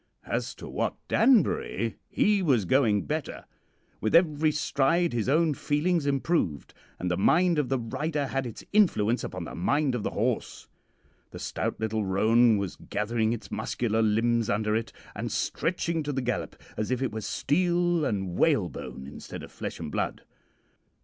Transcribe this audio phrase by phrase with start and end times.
[0.25, 3.45] As to Wat Danbury, he was going better.
[3.99, 8.63] With every stride his own feelings improved, and the mind of the rider had its
[8.73, 10.67] influence upon the mind of the horse.
[11.29, 16.23] The stout little roan was gathering its muscular limbs under it, and stretching to the
[16.23, 20.23] gallop as if it were steel and whale bone instead of flesh and blood.